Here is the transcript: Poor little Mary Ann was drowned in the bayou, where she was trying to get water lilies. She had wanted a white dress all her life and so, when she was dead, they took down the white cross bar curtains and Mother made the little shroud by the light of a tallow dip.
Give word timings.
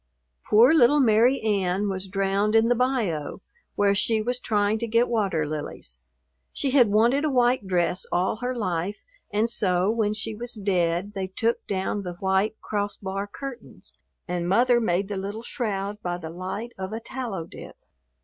Poor 0.49 0.73
little 0.73 0.99
Mary 0.99 1.39
Ann 1.41 1.87
was 1.87 2.07
drowned 2.07 2.55
in 2.55 2.69
the 2.69 2.75
bayou, 2.75 3.37
where 3.75 3.93
she 3.93 4.19
was 4.19 4.39
trying 4.39 4.79
to 4.79 4.87
get 4.87 5.07
water 5.07 5.45
lilies. 5.47 5.99
She 6.51 6.71
had 6.71 6.87
wanted 6.87 7.23
a 7.23 7.29
white 7.29 7.67
dress 7.67 8.07
all 8.11 8.37
her 8.37 8.55
life 8.55 8.97
and 9.29 9.47
so, 9.47 9.91
when 9.91 10.15
she 10.15 10.33
was 10.33 10.55
dead, 10.55 11.13
they 11.13 11.27
took 11.27 11.67
down 11.67 12.01
the 12.01 12.13
white 12.13 12.59
cross 12.61 12.97
bar 12.97 13.27
curtains 13.27 13.93
and 14.27 14.49
Mother 14.49 14.81
made 14.81 15.07
the 15.07 15.17
little 15.17 15.43
shroud 15.43 16.01
by 16.01 16.17
the 16.17 16.31
light 16.31 16.71
of 16.79 16.93
a 16.93 16.99
tallow 16.99 17.45
dip. 17.45 17.75